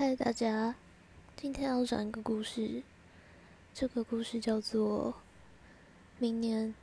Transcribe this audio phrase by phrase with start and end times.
[0.00, 0.76] 嗨，大家，
[1.36, 2.82] 今天要讲一个故事。
[3.74, 5.12] 这个故事叫做
[6.18, 6.74] 《明年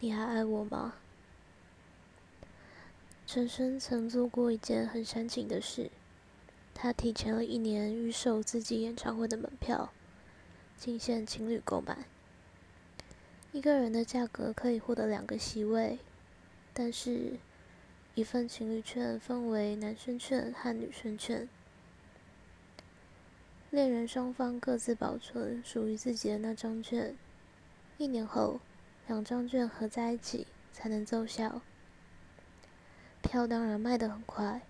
[0.00, 0.94] 你还爱我吗》。
[3.26, 5.90] 陈升曾做过一件很煽情的事，
[6.72, 9.92] 他提前了一年预售自己演唱会的门票，
[10.78, 12.06] 仅限情侣购买。
[13.52, 15.98] 一个人的价格可以获得两个席位，
[16.72, 17.36] 但是，
[18.14, 21.46] 一份情侣券分为男生券和女生券。
[23.72, 27.16] 恋人双方各自保存属于自己的那张券，
[27.96, 28.60] 一年后，
[29.06, 31.62] 两张券合在一起才能奏效。
[33.22, 34.60] 票当然卖得很快，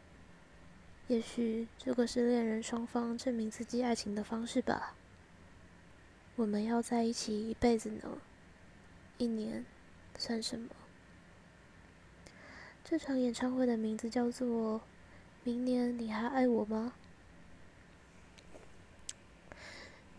[1.08, 4.94] 也许这个是恋人双方证明自己爱情的方式吧。
[6.36, 8.18] 我们要在一起一辈子呢，
[9.18, 9.66] 一年
[10.16, 10.68] 算什么？
[12.84, 14.78] 这场演唱会的名字叫做
[15.42, 16.92] 《明年你还爱我吗》。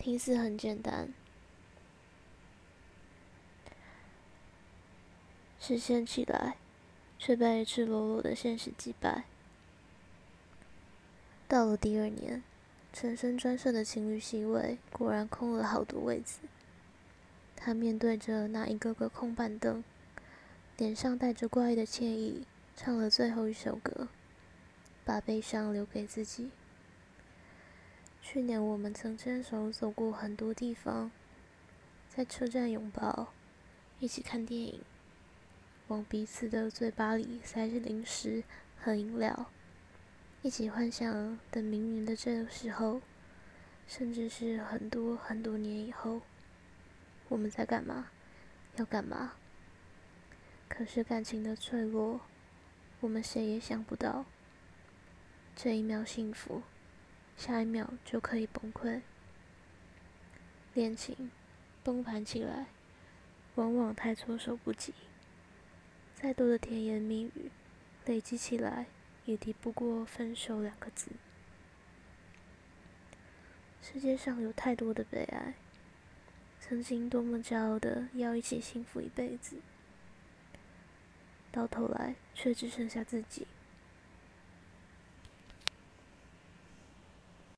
[0.03, 1.13] 听似很简单，
[5.61, 6.57] 实现起来
[7.17, 9.23] 却被赤裸裸的现实击败。
[11.47, 12.43] 到了第二年，
[12.91, 16.39] 陈升专设的情侣席位果然空了好多位子。
[17.55, 19.81] 他面对着那一个个空板凳，
[20.75, 24.09] 脸上带着怪异的歉意，唱了最后一首歌，
[25.05, 26.49] 把悲伤留给自己。
[28.33, 31.11] 去年我们曾牵手走过很多地方，
[32.09, 33.31] 在车站拥抱，
[33.99, 34.81] 一起看电影，
[35.89, 38.43] 往彼此的嘴巴里塞着零食
[38.75, 39.51] 和饮料，
[40.41, 43.01] 一起幻想等明年的这个时候，
[43.87, 46.21] 甚至是很多很多年以后，
[47.29, 48.07] 我们在干嘛？
[48.77, 49.33] 要干嘛？
[50.67, 52.21] 可是感情的脆弱，
[53.01, 54.25] 我们谁也想不到，
[55.55, 56.63] 这一秒幸福。
[57.37, 59.01] 下一秒就可以崩溃，
[60.73, 61.31] 恋情
[61.83, 62.67] 崩盘起来，
[63.55, 64.93] 往往太措手不及。
[66.15, 67.51] 再多的甜言蜜语，
[68.05, 68.85] 累积起来
[69.25, 71.11] 也敌不过分手两个字。
[73.81, 75.55] 世界上有太多的悲哀，
[76.61, 79.57] 曾经多么骄傲的要一起幸福一辈子，
[81.51, 83.45] 到头来却只剩下自己。